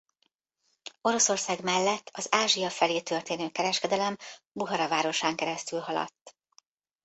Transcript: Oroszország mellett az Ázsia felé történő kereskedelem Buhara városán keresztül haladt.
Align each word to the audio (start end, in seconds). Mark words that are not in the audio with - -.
Oroszország 1.01 1.61
mellett 1.63 2.09
az 2.13 2.27
Ázsia 2.31 2.69
felé 2.69 3.01
történő 3.01 3.49
kereskedelem 3.49 4.15
Buhara 4.51 4.87
városán 4.87 5.35
keresztül 5.35 5.79
haladt. 5.79 6.35